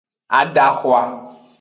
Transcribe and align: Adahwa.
Adahwa. 0.39 0.99